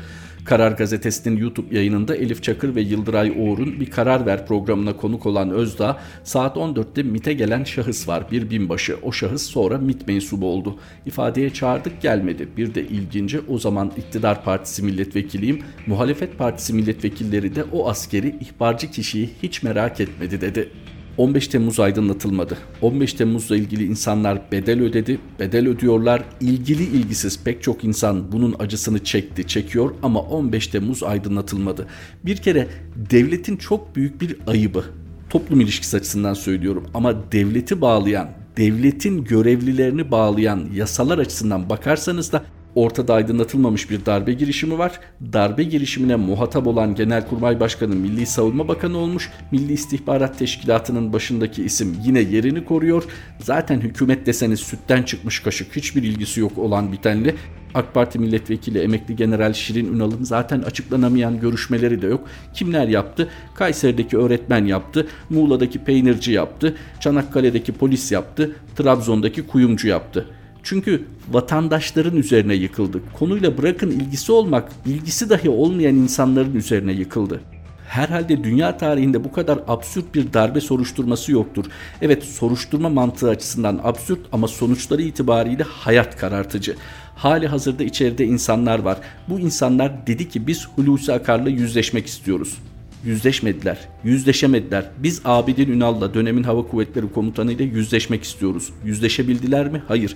Karar 0.47 0.73
Gazetesi'nin 0.73 1.37
YouTube 1.37 1.77
yayınında 1.77 2.17
Elif 2.17 2.43
Çakır 2.43 2.75
ve 2.75 2.81
Yıldıray 2.81 3.33
Oğur'un 3.39 3.81
bir 3.81 3.91
karar 3.91 4.27
ver 4.27 4.47
programına 4.47 4.97
konuk 4.97 5.27
olan 5.27 5.51
Özdağ, 5.51 6.01
saat 6.25 6.57
14'te 6.57 7.03
MIT'e 7.03 7.33
gelen 7.33 7.65
şahıs 7.65 8.09
var 8.09 8.31
bir 8.31 8.51
binbaşı. 8.51 8.97
O 9.03 9.13
şahıs 9.13 9.43
sonra 9.43 9.79
MIT 9.79 10.09
mensubu 10.09 10.47
oldu. 10.47 10.79
İfadeye 11.07 11.51
çağırdık 11.51 12.03
gelmedi. 12.03 12.49
Bir 12.57 12.75
de 12.75 12.83
ilginci 12.83 13.41
o 13.49 13.59
zaman 13.59 13.93
iktidar 13.97 14.45
partisi 14.45 14.83
milletvekiliyim, 14.83 15.63
muhalefet 15.87 16.39
partisi 16.39 16.75
milletvekilleri 16.75 17.55
de 17.55 17.65
o 17.65 17.89
askeri 17.89 18.37
ihbarcı 18.41 18.91
kişiyi 18.91 19.31
hiç 19.43 19.63
merak 19.63 20.01
etmedi 20.01 20.41
dedi. 20.41 20.71
15 21.19 21.49
Temmuz 21.49 21.81
aydınlatılmadı. 21.81 22.59
15 22.83 23.13
Temmuz'la 23.13 23.57
ilgili 23.57 23.85
insanlar 23.85 24.53
bedel 24.53 24.83
ödedi, 24.83 25.19
bedel 25.41 25.69
ödüyorlar. 25.69 26.25
İlgili 26.41 26.83
ilgisiz 26.83 27.45
pek 27.45 27.63
çok 27.63 27.85
insan 27.85 28.33
bunun 28.33 28.57
acısını 28.59 29.05
çekti, 29.05 29.47
çekiyor 29.47 29.91
ama 30.03 30.21
15 30.21 30.67
Temmuz 30.67 31.03
aydınlatılmadı. 31.03 31.87
Bir 32.25 32.37
kere 32.37 32.69
devletin 33.11 33.57
çok 33.57 33.97
büyük 33.97 34.21
bir 34.21 34.37
ayıbı. 34.47 34.85
Toplum 35.31 35.61
ilişkisi 35.61 35.97
açısından 35.97 36.35
söylüyorum 36.35 36.87
ama 36.95 37.33
devleti 37.33 37.81
bağlayan, 37.81 38.31
devletin 38.57 39.25
görevlilerini 39.25 40.11
bağlayan 40.11 40.69
yasalar 40.75 41.19
açısından 41.19 41.71
bakarsanız 41.71 42.33
da 42.33 42.45
ortada 42.77 43.15
aydınlatılmamış 43.15 43.91
bir 43.91 44.07
darbe 44.07 44.33
girişimi 44.33 44.79
var. 44.79 45.01
Darbe 45.33 45.63
girişimine 45.63 46.17
muhatap 46.17 46.67
olan 46.67 46.95
Genelkurmay 46.95 47.61
Başkanı 47.61 47.97
Milli 47.97 48.27
Savunma 48.27 48.69
Bakanı 48.69 48.99
olmuş. 48.99 49.31
Milli 49.53 49.73
İstihbarat 49.73 50.39
Teşkilatı'nın 50.39 51.13
başındaki 51.13 51.65
isim 51.65 51.97
yine 52.05 52.21
yerini 52.21 52.65
koruyor. 52.65 53.05
Zaten 53.41 53.81
hükümet 53.81 54.27
deseniz 54.27 54.61
sütten 54.61 55.03
çıkmış 55.03 55.41
kaşık 55.41 55.77
hiçbir 55.77 56.03
ilgisi 56.03 56.41
yok 56.41 56.59
olan 56.59 56.93
bitenle 56.93 57.35
AK 57.75 57.95
Parti 57.95 58.19
milletvekili 58.19 58.79
emekli 58.79 59.17
general 59.17 59.53
Şirin 59.53 59.95
Ünal'ın 59.95 60.25
zaten 60.25 60.63
açıklanamayan 60.63 61.41
görüşmeleri 61.41 62.03
de 62.03 62.07
yok. 62.07 62.29
Kimler 62.55 62.89
yaptı? 62.89 63.29
Kayseri'deki 63.55 64.19
öğretmen 64.19 64.65
yaptı, 64.65 65.07
Muğla'daki 65.31 65.79
peynirci 65.85 66.33
yaptı, 66.33 66.77
Çanakkale'deki 67.01 67.73
polis 67.73 68.13
yaptı, 68.13 68.57
Trabzon'daki 68.77 69.47
kuyumcu 69.47 69.89
yaptı. 69.89 70.27
Çünkü 70.67 71.05
vatandaşların 71.31 72.17
üzerine 72.17 72.55
yıkıldı. 72.55 73.01
Konuyla 73.19 73.59
bırakın 73.59 73.91
ilgisi 73.91 74.33
olmak, 74.33 74.73
ilgisi 74.87 75.31
dahi 75.31 75.51
olmayan 75.51 75.95
insanların 75.95 76.55
üzerine 76.55 76.93
yıkıldı. 76.93 77.41
Herhalde 77.89 78.45
dünya 78.45 78.77
tarihinde 78.77 79.25
bu 79.25 79.33
kadar 79.33 79.59
absürt 79.69 80.15
bir 80.15 80.33
darbe 80.33 80.61
soruşturması 80.61 81.33
yoktur. 81.33 81.65
Evet 82.03 82.25
soruşturma 82.25 82.89
mantığı 82.89 83.31
açısından 83.31 83.81
absürt 83.83 84.21
ama 84.33 84.49
sonuçları 84.49 85.03
itibariyle 85.03 85.63
hayat 85.63 86.17
karartıcı. 86.17 86.77
Hali 87.17 87.47
hazırda 87.47 87.85
içeride 87.85 88.25
insanlar 88.25 88.79
var. 88.79 88.99
Bu 89.29 89.41
insanlar 89.41 90.07
dedi 90.07 90.29
ki 90.29 90.47
biz 90.47 90.69
Hulusi 90.77 91.13
Akar'la 91.13 91.51
yüzleşmek 91.51 92.07
istiyoruz 92.07 92.59
yüzleşmediler. 93.07 93.79
Yüzleşemediler. 94.05 94.91
Biz 94.99 95.21
Abidin 95.25 95.73
Ünal'la 95.73 96.15
dönemin 96.15 96.43
hava 96.43 96.63
kuvvetleri 96.63 97.13
komutanı 97.13 97.53
ile 97.53 97.65
yüzleşmek 97.65 98.23
istiyoruz. 98.23 98.71
Yüzleşebildiler 98.85 99.69
mi? 99.69 99.83
Hayır. 99.89 100.15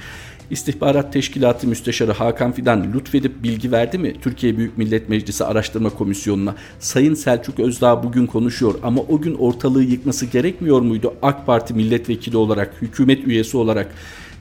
İstihbarat 0.50 1.12
Teşkilatı 1.12 1.66
Müsteşarı 1.66 2.12
Hakan 2.12 2.52
Fidan 2.52 2.92
lütfedip 2.92 3.42
bilgi 3.42 3.72
verdi 3.72 3.98
mi 3.98 4.14
Türkiye 4.22 4.56
Büyük 4.56 4.78
Millet 4.78 5.08
Meclisi 5.08 5.44
Araştırma 5.44 5.90
Komisyonu'na? 5.90 6.54
Sayın 6.78 7.14
Selçuk 7.14 7.60
Özdağ 7.60 8.02
bugün 8.02 8.26
konuşuyor 8.26 8.74
ama 8.82 9.00
o 9.08 9.20
gün 9.20 9.34
ortalığı 9.34 9.82
yıkması 9.82 10.26
gerekmiyor 10.26 10.80
muydu 10.80 11.14
AK 11.22 11.46
Parti 11.46 11.74
milletvekili 11.74 12.36
olarak, 12.36 12.82
hükümet 12.82 13.26
üyesi 13.26 13.56
olarak? 13.56 13.94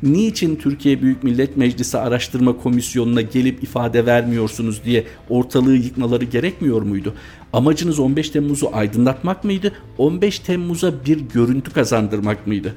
niçin 0.04 0.56
Türkiye 0.56 1.02
Büyük 1.02 1.24
Millet 1.24 1.58
Meclisi 1.58 1.98
Araştırma 1.98 2.58
Komisyonu'na 2.58 3.22
gelip 3.22 3.64
ifade 3.64 4.06
vermiyorsunuz 4.06 4.82
diye 4.86 5.06
ortalığı 5.30 5.76
yıkmaları 5.76 6.26
gerekmiyor 6.26 6.82
muydu? 6.82 7.14
Amacınız 7.54 8.00
15 8.00 8.30
Temmuz'u 8.30 8.70
aydınlatmak 8.74 9.44
mıydı? 9.44 9.72
15 9.98 10.40
Temmuz'a 10.40 11.06
bir 11.06 11.20
görüntü 11.20 11.74
kazandırmak 11.74 12.48
mıydı? 12.48 12.76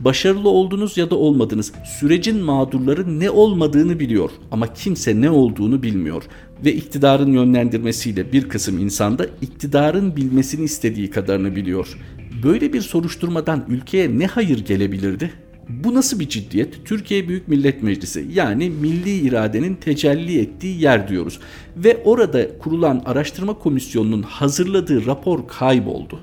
Başarılı 0.00 0.48
oldunuz 0.48 0.96
ya 0.96 1.10
da 1.10 1.16
olmadınız. 1.16 1.72
Sürecin 2.00 2.44
mağdurları 2.44 3.20
ne 3.20 3.30
olmadığını 3.30 4.00
biliyor 4.00 4.30
ama 4.50 4.72
kimse 4.72 5.20
ne 5.20 5.30
olduğunu 5.30 5.82
bilmiyor 5.82 6.22
ve 6.64 6.74
iktidarın 6.74 7.32
yönlendirmesiyle 7.32 8.32
bir 8.32 8.48
kısım 8.48 8.78
insan 8.78 9.18
da 9.18 9.26
iktidarın 9.42 10.16
bilmesini 10.16 10.64
istediği 10.64 11.10
kadarını 11.10 11.56
biliyor. 11.56 11.98
Böyle 12.42 12.72
bir 12.72 12.80
soruşturmadan 12.80 13.64
ülkeye 13.68 14.18
ne 14.18 14.26
hayır 14.26 14.64
gelebilirdi? 14.64 15.30
Bu 15.68 15.94
nasıl 15.94 16.20
bir 16.20 16.28
ciddiyet? 16.28 16.84
Türkiye 16.84 17.28
Büyük 17.28 17.48
Millet 17.48 17.82
Meclisi 17.82 18.26
yani 18.32 18.70
milli 18.70 19.10
iradenin 19.10 19.74
tecelli 19.74 20.38
ettiği 20.38 20.82
yer 20.82 21.08
diyoruz. 21.08 21.40
Ve 21.76 22.02
orada 22.04 22.58
kurulan 22.58 23.02
araştırma 23.06 23.54
komisyonunun 23.54 24.22
hazırladığı 24.22 25.06
rapor 25.06 25.48
kayboldu. 25.48 26.20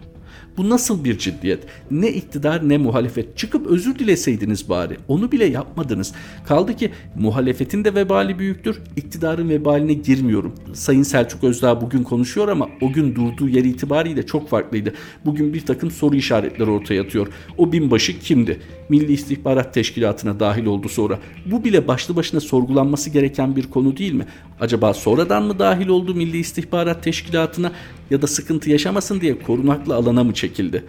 Bu 0.58 0.70
nasıl 0.70 1.04
bir 1.04 1.18
ciddiyet? 1.18 1.64
Ne 1.92 2.10
iktidar 2.10 2.70
ne 2.70 2.78
muhalefet. 2.78 3.38
Çıkıp 3.38 3.68
özür 3.68 4.00
dileseydiniz 4.00 4.70
bari. 4.70 4.98
Onu 5.08 5.32
bile 5.32 5.46
yapmadınız. 5.46 6.14
Kaldı 6.48 6.76
ki 6.76 6.92
muhalefetin 7.16 7.86
de 7.86 7.96
vebali 7.96 8.40
büyüktür. 8.40 8.82
İktidarın 8.96 9.50
vebaline 9.50 9.94
girmiyorum. 9.94 10.56
Sayın 10.74 11.04
Selçuk 11.04 11.44
Özdağ 11.44 11.82
bugün 11.82 12.04
konuşuyor 12.04 12.48
ama 12.48 12.70
o 12.82 12.92
gün 12.92 13.16
durduğu 13.16 13.50
yer 13.50 13.64
itibariyle 13.64 14.26
çok 14.26 14.50
farklıydı. 14.50 14.94
Bugün 15.26 15.54
bir 15.54 15.66
takım 15.66 15.92
soru 15.92 16.16
işaretleri 16.16 16.70
ortaya 16.70 17.02
atıyor. 17.02 17.28
O 17.58 17.72
binbaşı 17.72 18.20
kimdi? 18.20 18.60
Milli 18.90 19.14
İstihbarat 19.14 19.74
Teşkilatı'na 19.74 20.40
dahil 20.40 20.66
oldu 20.66 20.90
sonra. 20.90 21.20
Bu 21.46 21.64
bile 21.64 21.88
başlı 21.88 22.16
başına 22.16 22.40
sorgulanması 22.40 23.10
gereken 23.10 23.56
bir 23.56 23.70
konu 23.70 23.98
değil 23.98 24.14
mi? 24.14 24.26
Acaba 24.60 24.94
sonradan 24.94 25.44
mı 25.44 25.60
dahil 25.60 25.88
oldu 25.88 26.16
Milli 26.16 26.38
İstihbarat 26.38 27.04
Teşkilatı'na 27.04 27.72
ya 28.10 28.22
da 28.22 28.28
sıkıntı 28.28 28.70
yaşamasın 28.70 29.22
diye 29.22 29.40
korunaklı 29.40 29.96
alana 29.96 30.24
mı 30.24 30.34
çekildi? 30.34 30.86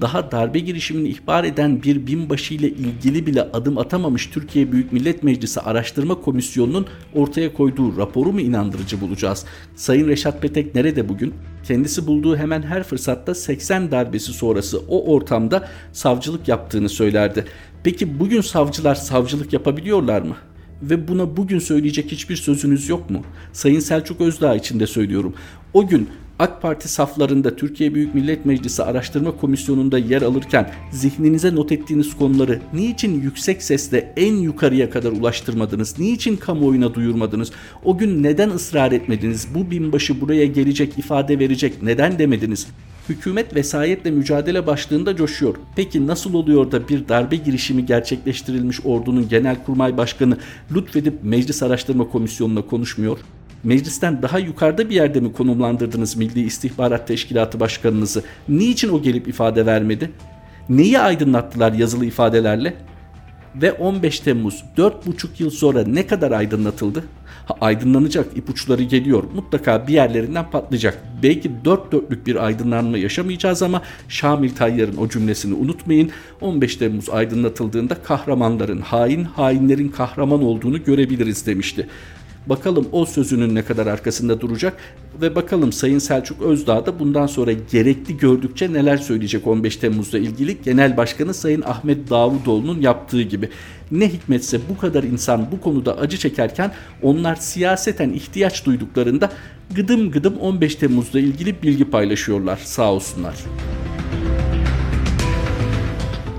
Daha 0.00 0.32
darbe 0.32 0.58
girişimini 0.58 1.08
ihbar 1.08 1.44
eden 1.44 1.82
bir 1.82 2.06
binbaşı 2.06 2.54
ile 2.54 2.68
ilgili 2.68 3.26
bile 3.26 3.42
adım 3.42 3.78
atamamış 3.78 4.26
Türkiye 4.26 4.72
Büyük 4.72 4.92
Millet 4.92 5.22
Meclisi 5.22 5.60
Araştırma 5.60 6.14
Komisyonu'nun 6.14 6.86
ortaya 7.14 7.52
koyduğu 7.54 7.96
raporu 7.96 8.32
mu 8.32 8.40
inandırıcı 8.40 9.00
bulacağız? 9.00 9.44
Sayın 9.74 10.08
Reşat 10.08 10.42
Petek 10.42 10.74
nerede 10.74 11.08
bugün? 11.08 11.34
Kendisi 11.64 12.06
bulduğu 12.06 12.36
hemen 12.36 12.62
her 12.62 12.82
fırsatta 12.82 13.34
80 13.34 13.90
darbesi 13.90 14.32
sonrası 14.32 14.78
o 14.88 15.12
ortamda 15.14 15.68
savcılık 15.92 16.48
yaptığını 16.48 16.88
söylerdi. 16.88 17.44
Peki 17.84 18.20
bugün 18.20 18.40
savcılar 18.40 18.94
savcılık 18.94 19.52
yapabiliyorlar 19.52 20.22
mı? 20.22 20.36
ve 20.82 21.08
buna 21.08 21.36
bugün 21.36 21.58
söyleyecek 21.58 22.12
hiçbir 22.12 22.36
sözünüz 22.36 22.88
yok 22.88 23.10
mu? 23.10 23.22
Sayın 23.52 23.80
Selçuk 23.80 24.20
Özdağ 24.20 24.56
için 24.56 24.80
de 24.80 24.86
söylüyorum. 24.86 25.34
O 25.74 25.86
gün 25.86 26.08
AK 26.40 26.62
Parti 26.62 26.88
saflarında 26.88 27.56
Türkiye 27.56 27.94
Büyük 27.94 28.14
Millet 28.14 28.46
Meclisi 28.46 28.82
Araştırma 28.82 29.36
Komisyonu'nda 29.36 29.98
yer 29.98 30.22
alırken 30.22 30.70
zihninize 30.90 31.54
not 31.54 31.72
ettiğiniz 31.72 32.16
konuları 32.16 32.60
niçin 32.72 33.20
yüksek 33.20 33.62
sesle 33.62 34.12
en 34.16 34.34
yukarıya 34.34 34.90
kadar 34.90 35.12
ulaştırmadınız? 35.12 35.98
Niçin 35.98 36.36
kamuoyuna 36.36 36.94
duyurmadınız? 36.94 37.52
O 37.84 37.98
gün 37.98 38.22
neden 38.22 38.50
ısrar 38.50 38.92
etmediniz? 38.92 39.48
Bu 39.54 39.70
binbaşı 39.70 40.20
buraya 40.20 40.46
gelecek, 40.46 40.98
ifade 40.98 41.38
verecek. 41.38 41.82
Neden 41.82 42.18
demediniz? 42.18 42.66
Hükümet 43.08 43.54
vesayetle 43.54 44.10
mücadele 44.10 44.66
başlığında 44.66 45.16
coşuyor. 45.16 45.54
Peki 45.76 46.06
nasıl 46.06 46.34
oluyor 46.34 46.72
da 46.72 46.88
bir 46.88 47.08
darbe 47.08 47.36
girişimi 47.36 47.86
gerçekleştirilmiş 47.86 48.80
ordunun 48.84 49.28
genelkurmay 49.28 49.96
başkanı 49.96 50.38
lütfedip 50.74 51.14
Meclis 51.22 51.62
Araştırma 51.62 52.08
Komisyonu'na 52.08 52.62
konuşmuyor? 52.62 53.18
Meclisten 53.64 54.22
daha 54.22 54.38
yukarıda 54.38 54.90
bir 54.90 54.94
yerde 54.94 55.20
mi 55.20 55.32
konumlandırdınız 55.32 56.16
Milli 56.16 56.40
İstihbarat 56.42 57.08
Teşkilatı 57.08 57.60
Başkanınızı? 57.60 58.22
Niçin 58.48 58.88
o 58.88 59.02
gelip 59.02 59.28
ifade 59.28 59.66
vermedi? 59.66 60.10
Neyi 60.68 60.98
aydınlattılar 60.98 61.72
yazılı 61.72 62.04
ifadelerle? 62.04 62.74
Ve 63.54 63.72
15 63.72 64.20
Temmuz 64.20 64.64
4,5 64.76 65.26
yıl 65.38 65.50
sonra 65.50 65.82
ne 65.82 66.06
kadar 66.06 66.30
aydınlatıldı? 66.30 67.04
Ha, 67.46 67.56
aydınlanacak 67.60 68.36
ipuçları 68.36 68.82
geliyor. 68.82 69.24
Mutlaka 69.34 69.86
bir 69.86 69.92
yerlerinden 69.92 70.50
patlayacak. 70.50 70.98
Belki 71.22 71.50
dört 71.64 71.92
dörtlük 71.92 72.26
bir 72.26 72.44
aydınlanma 72.44 72.98
yaşamayacağız 72.98 73.62
ama 73.62 73.82
Şamil 74.08 74.50
Tayyar'ın 74.50 74.96
o 74.96 75.08
cümlesini 75.08 75.54
unutmayın. 75.54 76.10
15 76.40 76.76
Temmuz 76.76 77.10
aydınlatıldığında 77.10 77.94
kahramanların 77.94 78.80
hain, 78.80 79.24
hainlerin 79.24 79.88
kahraman 79.88 80.42
olduğunu 80.42 80.84
görebiliriz 80.84 81.46
demişti. 81.46 81.86
Bakalım 82.46 82.88
o 82.92 83.06
sözünün 83.06 83.54
ne 83.54 83.64
kadar 83.64 83.86
arkasında 83.86 84.40
duracak 84.40 84.76
ve 85.20 85.34
bakalım 85.34 85.72
Sayın 85.72 85.98
Selçuk 85.98 86.42
Özdağ 86.42 86.86
da 86.86 86.98
bundan 86.98 87.26
sonra 87.26 87.52
gerekli 87.52 88.16
gördükçe 88.16 88.72
neler 88.72 88.96
söyleyecek 88.96 89.46
15 89.46 89.76
Temmuz'la 89.76 90.18
ilgili 90.18 90.62
Genel 90.62 90.96
Başkanı 90.96 91.34
Sayın 91.34 91.62
Ahmet 91.62 92.10
Davutoğlu'nun 92.10 92.80
yaptığı 92.80 93.22
gibi. 93.22 93.48
Ne 93.90 94.08
hikmetse 94.08 94.58
bu 94.68 94.78
kadar 94.80 95.02
insan 95.02 95.52
bu 95.52 95.60
konuda 95.60 95.98
acı 95.98 96.18
çekerken 96.18 96.72
onlar 97.02 97.36
siyaseten 97.36 98.10
ihtiyaç 98.10 98.66
duyduklarında 98.66 99.32
gıdım 99.74 100.10
gıdım 100.10 100.36
15 100.36 100.74
Temmuz'la 100.74 101.20
ilgili 101.20 101.62
bilgi 101.62 101.90
paylaşıyorlar 101.90 102.56
sağ 102.56 102.92
olsunlar. 102.92 103.34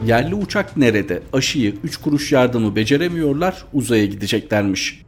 Yerli 0.06 0.36
uçak 0.36 0.78
nerede? 0.78 1.22
Aşıyı 1.34 1.76
3 1.84 1.98
kuruş 1.98 2.32
yardımı 2.32 2.76
beceremiyorlar 2.76 3.64
uzaya 3.74 4.06
gideceklermiş. 4.06 5.02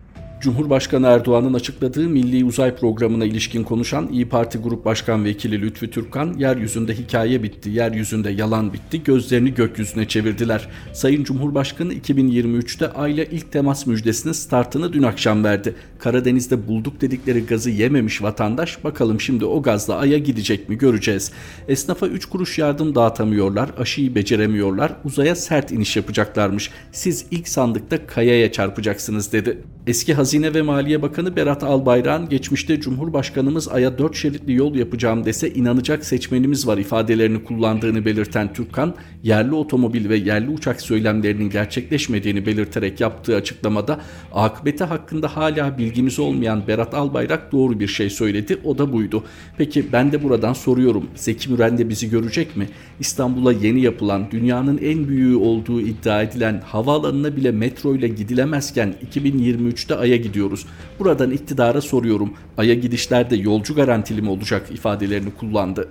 Cumhurbaşkanı 0.44 1.08
Erdoğan'ın 1.08 1.54
açıkladığı 1.54 2.10
Milli 2.10 2.46
Uzay 2.46 2.76
Programı'na 2.76 3.26
ilişkin 3.26 3.64
konuşan 3.64 4.08
İyi 4.08 4.30
Parti 4.30 4.58
Grup 4.58 4.86
Başkan 4.86 5.26
Vekili 5.26 5.62
Lütfü 5.62 5.92
Türkan, 5.92 6.34
yeryüzünde 6.38 6.94
hikaye 6.94 7.44
bitti, 7.44 7.70
yeryüzünde 7.70 8.30
yalan 8.30 8.74
bitti, 8.74 9.04
gözlerini 9.04 9.54
gökyüzüne 9.54 10.08
çevirdiler. 10.08 10.70
Sayın 10.94 11.24
Cumhurbaşkanı 11.24 11.94
2023'te 11.94 12.92
Ay'la 12.92 13.24
ilk 13.24 13.52
temas 13.52 13.88
müjdesinin 13.88 14.34
startını 14.34 14.94
dün 14.94 15.04
akşam 15.04 15.44
verdi. 15.44 15.76
Karadeniz'de 16.00 16.68
bulduk 16.68 17.02
dedikleri 17.02 17.46
gazı 17.46 17.70
yememiş 17.70 18.22
vatandaş, 18.22 18.84
bakalım 18.84 19.22
şimdi 19.22 19.46
o 19.46 19.62
gazla 19.62 19.96
Ay'a 19.96 20.18
gidecek 20.18 20.70
mi 20.70 20.78
göreceğiz. 20.78 21.32
Esnafa 21.68 22.08
3 22.08 22.26
kuruş 22.26 22.58
yardım 22.58 22.96
dağıtamıyorlar, 22.96 23.70
aşıyı 23.78 24.16
beceremiyorlar, 24.16 24.96
uzaya 25.06 25.36
sert 25.36 25.72
iniş 25.72 25.96
yapacaklarmış. 25.96 26.70
Siz 26.92 27.26
ilk 27.32 27.48
sandıkta 27.48 28.08
kayaya 28.08 28.52
çarpacaksınız 28.52 29.34
dedi. 29.34 29.58
Eski 29.88 30.14
Hazine 30.14 30.33
ve 30.34 30.62
Maliye 30.62 31.02
Bakanı 31.02 31.36
Berat 31.36 31.64
Albayrak'ın 31.64 32.30
geçmişte 32.30 32.80
Cumhurbaşkanımız 32.80 33.68
Ay'a 33.68 33.98
4 33.98 34.16
şeritli 34.16 34.54
yol 34.54 34.76
yapacağım 34.76 35.26
dese 35.26 35.54
inanacak 35.54 36.06
seçmenimiz 36.06 36.68
var 36.68 36.78
ifadelerini 36.78 37.44
kullandığını 37.44 38.06
belirten 38.06 38.54
Türkkan, 38.54 38.96
yerli 39.24 39.54
otomobil 39.54 40.10
ve 40.10 40.16
yerli 40.16 40.50
uçak 40.50 40.82
söylemlerinin 40.82 41.50
gerçekleşmediğini 41.50 42.46
belirterek 42.46 43.00
yaptığı 43.00 43.36
açıklamada 43.36 44.00
akıbeti 44.34 44.84
hakkında 44.84 45.36
hala 45.36 45.78
bilgimiz 45.78 46.20
olmayan 46.20 46.68
Berat 46.68 46.94
Albayrak 46.94 47.52
doğru 47.52 47.80
bir 47.80 47.88
şey 47.88 48.10
söyledi. 48.10 48.58
O 48.64 48.78
da 48.78 48.94
buydu. 48.94 49.24
Peki 49.58 49.86
ben 49.92 50.12
de 50.12 50.24
buradan 50.24 50.54
soruyorum. 50.54 51.08
Zeki 51.16 51.52
Müren 51.52 51.78
de 51.78 51.90
bizi 51.90 52.10
görecek 52.10 52.58
mi? 52.58 52.68
İstanbul'a 53.00 53.52
yeni 53.52 53.82
yapılan, 53.82 54.32
dünyanın 54.32 54.78
en 54.78 55.08
büyüğü 55.08 55.36
olduğu 55.36 55.82
iddia 55.82 56.22
edilen 56.22 56.62
havaalanına 56.66 57.36
bile 57.36 57.52
metro 57.52 57.96
ile 57.96 58.08
gidilemezken 58.08 58.94
2023'te 59.14 59.96
Ay'a 59.96 60.23
gidiyoruz. 60.24 60.66
Buradan 61.00 61.32
iktidara 61.32 61.82
soruyorum. 61.82 62.34
Ay'a 62.58 62.74
gidişlerde 62.74 63.36
yolcu 63.36 63.76
garantili 63.76 64.22
mi 64.22 64.30
olacak 64.30 64.72
ifadelerini 64.72 65.32
kullandı. 65.32 65.90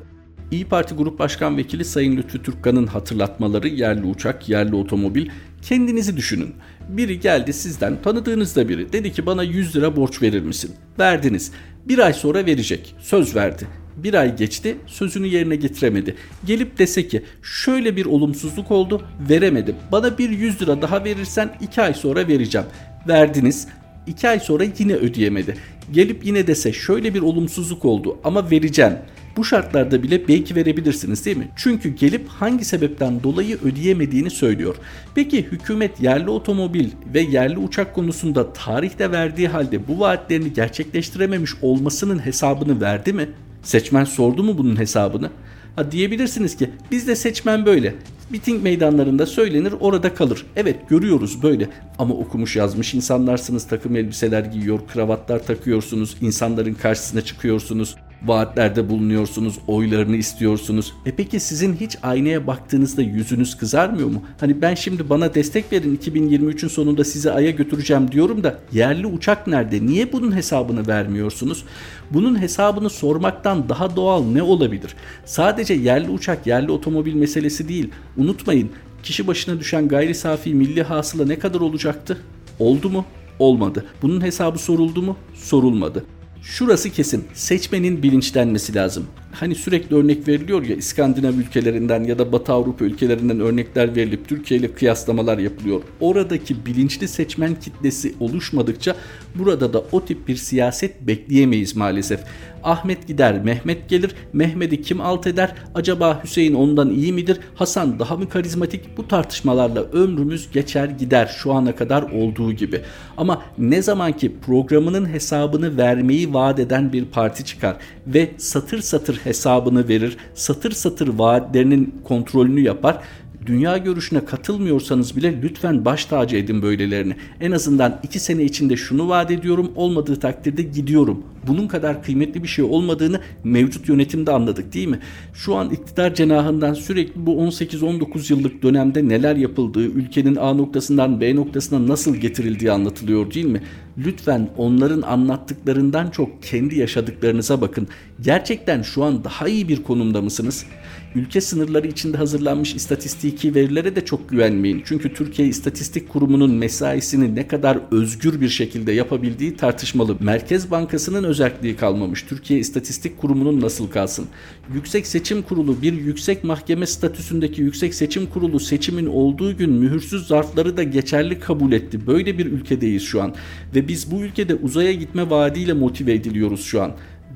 İyi 0.52 0.64
Parti 0.64 0.94
Grup 0.94 1.18
Başkan 1.18 1.56
Vekili 1.56 1.84
Sayın 1.84 2.16
Lütfü 2.16 2.42
Türkkan'ın 2.42 2.86
hatırlatmaları 2.86 3.68
yerli 3.68 4.06
uçak, 4.06 4.48
yerli 4.48 4.74
otomobil. 4.74 5.28
Kendinizi 5.62 6.16
düşünün. 6.16 6.54
Biri 6.88 7.20
geldi 7.20 7.52
sizden 7.52 8.02
tanıdığınız 8.02 8.56
da 8.56 8.68
biri. 8.68 8.92
Dedi 8.92 9.12
ki 9.12 9.26
bana 9.26 9.42
100 9.42 9.76
lira 9.76 9.96
borç 9.96 10.22
verir 10.22 10.42
misin? 10.42 10.70
Verdiniz. 10.98 11.52
Bir 11.88 11.98
ay 11.98 12.12
sonra 12.12 12.46
verecek. 12.46 12.94
Söz 13.00 13.36
verdi. 13.36 13.66
Bir 13.96 14.14
ay 14.14 14.36
geçti 14.36 14.76
sözünü 14.86 15.26
yerine 15.26 15.56
getiremedi. 15.56 16.14
Gelip 16.46 16.78
dese 16.78 17.08
ki 17.08 17.22
şöyle 17.42 17.96
bir 17.96 18.06
olumsuzluk 18.06 18.70
oldu 18.70 19.02
veremedim. 19.28 19.76
Bana 19.92 20.18
bir 20.18 20.30
100 20.30 20.62
lira 20.62 20.82
daha 20.82 21.04
verirsen 21.04 21.50
2 21.60 21.82
ay 21.82 21.94
sonra 21.94 22.28
vereceğim. 22.28 22.66
Verdiniz 23.08 23.68
2 24.06 24.28
ay 24.28 24.40
sonra 24.40 24.64
yine 24.78 24.94
ödeyemedi. 24.94 25.56
Gelip 25.92 26.26
yine 26.26 26.46
dese 26.46 26.72
şöyle 26.72 27.14
bir 27.14 27.22
olumsuzluk 27.22 27.84
oldu 27.84 28.18
ama 28.24 28.50
vereceğim. 28.50 28.92
Bu 29.36 29.44
şartlarda 29.44 30.02
bile 30.02 30.28
belki 30.28 30.56
verebilirsiniz 30.56 31.26
değil 31.26 31.36
mi? 31.36 31.48
Çünkü 31.56 31.88
gelip 31.88 32.28
hangi 32.28 32.64
sebepten 32.64 33.22
dolayı 33.22 33.58
ödeyemediğini 33.64 34.30
söylüyor. 34.30 34.76
Peki 35.14 35.42
hükümet 35.42 36.00
yerli 36.00 36.30
otomobil 36.30 36.88
ve 37.14 37.20
yerli 37.20 37.58
uçak 37.58 37.94
konusunda 37.94 38.52
tarihte 38.52 39.10
verdiği 39.10 39.48
halde 39.48 39.88
bu 39.88 40.00
vaatlerini 40.00 40.52
gerçekleştirememiş 40.52 41.52
olmasının 41.62 42.18
hesabını 42.18 42.80
verdi 42.80 43.12
mi? 43.12 43.28
Seçmen 43.62 44.04
sordu 44.04 44.42
mu 44.44 44.58
bunun 44.58 44.76
hesabını? 44.76 45.30
Ha 45.76 45.92
diyebilirsiniz 45.92 46.56
ki 46.56 46.70
bizde 46.90 47.16
seçmen 47.16 47.66
böyle. 47.66 47.94
Miting 48.32 48.62
meydanlarında 48.62 49.26
söylenir 49.26 49.74
orada 49.80 50.14
kalır. 50.14 50.46
Evet 50.56 50.88
görüyoruz 50.88 51.42
böyle. 51.42 51.68
Ama 51.98 52.14
okumuş 52.14 52.56
yazmış 52.56 52.94
insanlarsınız. 52.94 53.66
Takım 53.66 53.96
elbiseler 53.96 54.44
giyiyor, 54.44 54.80
kravatlar 54.92 55.46
takıyorsunuz, 55.46 56.16
insanların 56.20 56.74
karşısına 56.74 57.20
çıkıyorsunuz 57.20 57.96
vaatlerde 58.26 58.88
bulunuyorsunuz, 58.88 59.58
oylarını 59.66 60.16
istiyorsunuz. 60.16 60.92
E 61.06 61.12
peki 61.12 61.40
sizin 61.40 61.76
hiç 61.76 61.98
aynaya 62.02 62.46
baktığınızda 62.46 63.02
yüzünüz 63.02 63.56
kızarmıyor 63.56 64.08
mu? 64.08 64.22
Hani 64.40 64.62
ben 64.62 64.74
şimdi 64.74 65.10
bana 65.10 65.34
destek 65.34 65.72
verin 65.72 65.96
2023'ün 65.96 66.68
sonunda 66.68 67.04
sizi 67.04 67.30
Ay'a 67.32 67.50
götüreceğim 67.50 68.12
diyorum 68.12 68.44
da 68.44 68.58
yerli 68.72 69.06
uçak 69.06 69.46
nerede? 69.46 69.86
Niye 69.86 70.12
bunun 70.12 70.36
hesabını 70.36 70.86
vermiyorsunuz? 70.86 71.64
Bunun 72.10 72.40
hesabını 72.40 72.90
sormaktan 72.90 73.68
daha 73.68 73.96
doğal 73.96 74.24
ne 74.24 74.42
olabilir? 74.42 74.94
Sadece 75.24 75.74
yerli 75.74 76.10
uçak, 76.10 76.46
yerli 76.46 76.70
otomobil 76.70 77.14
meselesi 77.14 77.68
değil. 77.68 77.90
Unutmayın 78.16 78.70
kişi 79.02 79.26
başına 79.26 79.60
düşen 79.60 79.88
gayri 79.88 80.14
safi 80.14 80.54
milli 80.54 80.82
hasıla 80.82 81.26
ne 81.26 81.38
kadar 81.38 81.60
olacaktı? 81.60 82.18
Oldu 82.58 82.90
mu? 82.90 83.04
Olmadı. 83.38 83.84
Bunun 84.02 84.20
hesabı 84.20 84.58
soruldu 84.58 85.02
mu? 85.02 85.16
Sorulmadı. 85.34 86.04
Şurası 86.42 86.90
kesin. 86.90 87.24
Seçmenin 87.34 88.02
bilinçlenmesi 88.02 88.74
lazım. 88.74 89.06
Hani 89.32 89.54
sürekli 89.54 89.96
örnek 89.96 90.28
veriliyor 90.28 90.62
ya 90.62 90.76
İskandinav 90.76 91.32
ülkelerinden 91.32 92.04
ya 92.04 92.18
da 92.18 92.32
Batı 92.32 92.52
Avrupa 92.52 92.84
ülkelerinden 92.84 93.40
örnekler 93.40 93.96
verilip 93.96 94.28
Türkiye 94.28 94.60
ile 94.60 94.72
kıyaslamalar 94.72 95.38
yapılıyor. 95.38 95.82
Oradaki 96.00 96.66
bilinçli 96.66 97.08
seçmen 97.08 97.54
kitlesi 97.60 98.14
oluşmadıkça 98.20 98.96
burada 99.34 99.72
da 99.72 99.84
o 99.92 100.04
tip 100.04 100.28
bir 100.28 100.36
siyaset 100.36 101.00
bekleyemeyiz 101.00 101.76
maalesef. 101.76 102.20
Ahmet 102.64 103.08
gider, 103.08 103.44
Mehmet 103.44 103.88
gelir. 103.88 104.14
Mehmet'i 104.32 104.82
kim 104.82 105.00
alt 105.00 105.26
eder? 105.26 105.54
Acaba 105.74 106.24
Hüseyin 106.24 106.54
ondan 106.54 106.90
iyi 106.90 107.12
midir? 107.12 107.40
Hasan 107.54 107.98
daha 107.98 108.16
mı 108.16 108.28
karizmatik? 108.28 108.96
Bu 108.96 109.08
tartışmalarla 109.08 109.80
ömrümüz 109.80 110.50
geçer 110.52 110.84
gider 110.84 111.36
şu 111.38 111.52
ana 111.52 111.76
kadar 111.76 112.02
olduğu 112.02 112.52
gibi. 112.52 112.80
Ama 113.16 113.42
ne 113.58 113.82
zaman 113.82 114.12
ki 114.12 114.32
programının 114.46 115.08
hesabını 115.08 115.76
vermeyi 115.76 116.34
vaat 116.34 116.58
eden 116.58 116.92
bir 116.92 117.04
parti 117.04 117.44
çıkar 117.44 117.76
ve 118.06 118.30
satır 118.38 118.80
satır 118.80 119.16
hesabını 119.16 119.88
verir, 119.88 120.16
satır 120.34 120.70
satır 120.72 121.08
vaatlerinin 121.08 121.94
kontrolünü 122.04 122.60
yapar 122.60 122.98
dünya 123.46 123.78
görüşüne 123.78 124.24
katılmıyorsanız 124.24 125.16
bile 125.16 125.42
lütfen 125.42 125.84
baş 125.84 126.04
tacı 126.04 126.36
edin 126.36 126.62
böylelerini. 126.62 127.16
En 127.40 127.50
azından 127.50 128.00
iki 128.02 128.20
sene 128.20 128.42
içinde 128.42 128.76
şunu 128.76 129.08
vaat 129.08 129.30
ediyorum 129.30 129.72
olmadığı 129.74 130.20
takdirde 130.20 130.62
gidiyorum. 130.62 131.22
Bunun 131.46 131.68
kadar 131.68 132.02
kıymetli 132.02 132.42
bir 132.42 132.48
şey 132.48 132.64
olmadığını 132.64 133.20
mevcut 133.44 133.88
yönetimde 133.88 134.30
anladık 134.30 134.74
değil 134.74 134.88
mi? 134.88 134.98
Şu 135.34 135.54
an 135.56 135.70
iktidar 135.70 136.14
cenahından 136.14 136.74
sürekli 136.74 137.26
bu 137.26 137.30
18-19 137.30 138.32
yıllık 138.32 138.62
dönemde 138.62 139.08
neler 139.08 139.36
yapıldığı, 139.36 139.84
ülkenin 139.84 140.36
A 140.36 140.54
noktasından 140.54 141.20
B 141.20 141.36
noktasına 141.36 141.88
nasıl 141.88 142.16
getirildiği 142.16 142.72
anlatılıyor 142.72 143.34
değil 143.34 143.46
mi? 143.46 143.62
Lütfen 143.98 144.48
onların 144.56 145.02
anlattıklarından 145.02 146.10
çok 146.10 146.42
kendi 146.42 146.78
yaşadıklarınıza 146.78 147.60
bakın. 147.60 147.88
Gerçekten 148.20 148.82
şu 148.82 149.04
an 149.04 149.24
daha 149.24 149.48
iyi 149.48 149.68
bir 149.68 149.82
konumda 149.82 150.22
mısınız? 150.22 150.66
Ülke 151.14 151.40
sınırları 151.40 151.86
içinde 151.86 152.16
hazırlanmış 152.16 152.74
istatistiki 152.74 153.54
verilere 153.54 153.96
de 153.96 154.04
çok 154.04 154.28
güvenmeyin. 154.28 154.82
Çünkü 154.84 155.14
Türkiye 155.14 155.48
İstatistik 155.48 156.08
Kurumu'nun 156.08 156.54
mesaisini 156.54 157.34
ne 157.34 157.46
kadar 157.46 157.78
özgür 157.90 158.40
bir 158.40 158.48
şekilde 158.48 158.92
yapabildiği 158.92 159.56
tartışmalı. 159.56 160.16
Merkez 160.20 160.70
Bankası'nın 160.70 161.24
özelliği 161.24 161.76
kalmamış. 161.76 162.22
Türkiye 162.22 162.60
İstatistik 162.60 163.18
Kurumu'nun 163.18 163.60
nasıl 163.60 163.90
kalsın? 163.90 164.26
Yüksek 164.74 165.06
Seçim 165.06 165.42
Kurulu 165.42 165.82
bir 165.82 165.92
yüksek 165.92 166.44
mahkeme 166.44 166.86
statüsündeki 166.86 167.62
Yüksek 167.62 167.94
Seçim 167.94 168.26
Kurulu 168.26 168.60
seçimin 168.60 169.06
olduğu 169.06 169.56
gün 169.56 169.70
mühürsüz 169.70 170.26
zarfları 170.26 170.76
da 170.76 170.82
geçerli 170.82 171.40
kabul 171.40 171.72
etti. 171.72 172.06
Böyle 172.06 172.38
bir 172.38 172.46
ülkedeyiz 172.46 173.02
şu 173.02 173.22
an 173.22 173.34
ve 173.74 173.88
biz 173.88 174.10
bu 174.10 174.22
ülkede 174.22 174.54
uzaya 174.54 174.92
gitme 174.92 175.30
vaadiyle 175.30 175.72
motive 175.72 176.12
ediliyoruz 176.12 176.64
şu 176.64 176.82
an 176.82 176.92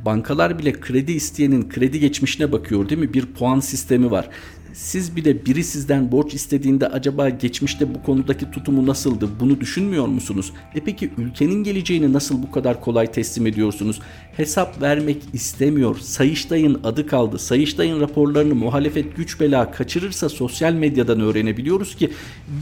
bankalar 0.07 0.59
bile 0.59 0.81
kredi 0.81 1.13
isteyenin 1.13 1.69
kredi 1.69 2.01
geçmişine 2.01 2.53
bakıyor 2.53 2.89
değil 2.89 3.01
mi? 3.01 3.15
Bir 3.15 3.27
puan 3.27 3.61
sistemi 3.61 4.11
var. 4.11 4.29
Siz 4.73 5.17
bile 5.17 5.47
biri 5.47 5.65
sizden 5.65 6.13
borç 6.13 6.35
istediğinde 6.35 6.89
acaba 6.89 7.29
geçmişte 7.29 7.95
bu 7.95 8.03
konudaki 8.03 8.51
tutumu 8.51 8.87
nasıldı? 8.87 9.29
Bunu 9.41 9.61
düşünmüyor 9.61 10.07
musunuz? 10.07 10.53
E 10.75 10.81
peki 10.81 11.11
ülkenin 11.19 11.65
geleceğini 11.65 12.13
nasıl 12.13 12.43
bu 12.43 12.51
kadar 12.51 12.81
kolay 12.81 13.13
teslim 13.13 13.47
ediyorsunuz? 13.47 14.01
Hesap 14.37 14.83
vermek 14.83 15.23
istemiyor. 15.33 15.97
Sayıştay'ın 15.97 16.81
adı 16.85 17.07
kaldı. 17.07 17.39
Sayıştay'ın 17.39 18.01
raporlarını 18.01 18.55
muhalefet 18.55 19.17
güç 19.17 19.41
bela 19.41 19.71
kaçırırsa 19.71 20.29
sosyal 20.29 20.73
medyadan 20.73 21.21
öğrenebiliyoruz 21.21 21.97
ki 21.97 22.11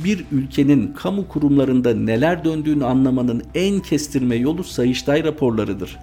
bir 0.05 0.25
ülkenin 0.33 0.93
kamu 0.93 1.29
kurumlarında 1.29 1.95
neler 1.95 2.45
döndüğünü 2.45 2.85
anlamanın 2.85 3.43
en 3.55 3.81
kestirme 3.81 4.37
yolu 4.37 4.65
Sayıştay 4.65 5.25
raporlarıdır 5.25 5.99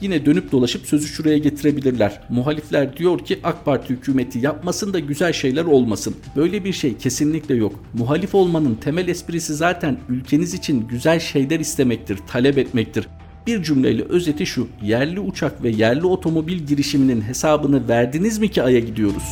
yine 0.00 0.26
dönüp 0.26 0.52
dolaşıp 0.52 0.86
sözü 0.86 1.08
şuraya 1.08 1.38
getirebilirler. 1.38 2.20
Muhalifler 2.28 2.96
diyor 2.96 3.18
ki 3.18 3.38
AK 3.44 3.64
Parti 3.64 3.94
hükümeti 3.94 4.38
yapmasın 4.38 4.92
da 4.92 4.98
güzel 4.98 5.32
şeyler 5.32 5.64
olmasın. 5.64 6.14
Böyle 6.36 6.64
bir 6.64 6.72
şey 6.72 6.96
kesinlikle 6.96 7.54
yok. 7.54 7.84
Muhalif 7.94 8.34
olmanın 8.34 8.74
temel 8.74 9.08
esprisi 9.08 9.54
zaten 9.54 9.98
ülkeniz 10.08 10.54
için 10.54 10.88
güzel 10.88 11.20
şeyler 11.20 11.60
istemektir, 11.60 12.18
talep 12.28 12.58
etmektir. 12.58 13.08
Bir 13.46 13.62
cümleyle 13.62 14.02
özeti 14.02 14.46
şu. 14.46 14.68
Yerli 14.82 15.20
uçak 15.20 15.62
ve 15.62 15.68
yerli 15.68 16.06
otomobil 16.06 16.58
girişiminin 16.58 17.20
hesabını 17.20 17.88
verdiniz 17.88 18.38
mi 18.38 18.50
ki 18.50 18.62
Ay'a 18.62 18.80
gidiyoruz? 18.80 19.24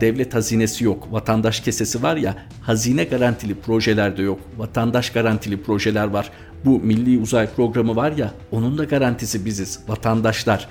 Devlet 0.00 0.34
hazinesi 0.34 0.84
yok, 0.84 1.08
vatandaş 1.12 1.60
kesesi 1.60 2.02
var 2.02 2.16
ya, 2.16 2.36
hazine 2.60 3.04
garantili 3.04 3.54
projeler 3.54 4.16
de 4.16 4.22
yok, 4.22 4.40
vatandaş 4.56 5.10
garantili 5.10 5.62
projeler 5.62 6.06
var. 6.06 6.30
Bu 6.64 6.80
milli 6.80 7.18
uzay 7.18 7.50
programı 7.50 7.96
var 7.96 8.12
ya, 8.12 8.34
onun 8.52 8.78
da 8.78 8.84
garantisi 8.84 9.44
biziz, 9.44 9.80
vatandaşlar. 9.88 10.68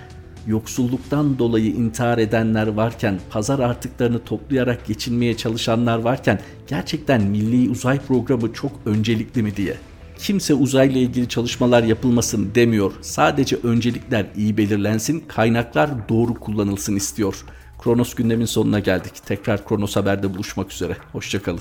Yoksulluktan 0.47 1.39
dolayı 1.39 1.65
intihar 1.65 2.17
edenler 2.17 2.67
varken, 2.67 3.19
pazar 3.29 3.59
artıklarını 3.59 4.23
toplayarak 4.23 4.85
geçinmeye 4.85 5.37
çalışanlar 5.37 5.97
varken 5.97 6.39
gerçekten 6.67 7.21
milli 7.23 7.69
uzay 7.69 7.99
programı 7.99 8.53
çok 8.53 8.71
öncelikli 8.85 9.43
mi 9.43 9.55
diye. 9.55 9.77
Kimse 10.17 10.53
uzayla 10.53 11.01
ilgili 11.01 11.29
çalışmalar 11.29 11.83
yapılmasın 11.83 12.51
demiyor. 12.55 12.91
Sadece 13.01 13.57
öncelikler 13.63 14.25
iyi 14.37 14.57
belirlensin, 14.57 15.23
kaynaklar 15.27 16.09
doğru 16.09 16.33
kullanılsın 16.33 16.95
istiyor. 16.95 17.45
Kronos 17.85 18.15
gündemin 18.15 18.45
sonuna 18.45 18.79
geldik. 18.79 19.13
Tekrar 19.25 19.67
Kronos 19.67 19.95
Haber'de 19.95 20.33
buluşmak 20.33 20.71
üzere. 20.71 20.97
Hoşçakalın. 21.11 21.59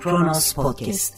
Kronos 0.00 0.52
Podcast 0.54 1.14